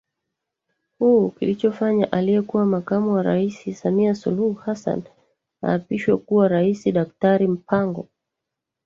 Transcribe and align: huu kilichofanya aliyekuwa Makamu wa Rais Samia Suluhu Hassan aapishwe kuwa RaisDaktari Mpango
huu 0.99 1.29
kilichofanya 1.29 2.11
aliyekuwa 2.11 2.65
Makamu 2.65 3.13
wa 3.13 3.23
Rais 3.23 3.79
Samia 3.81 4.15
Suluhu 4.15 4.53
Hassan 4.53 5.03
aapishwe 5.63 6.17
kuwa 6.17 6.47
RaisDaktari 6.47 7.47
Mpango 7.47 8.07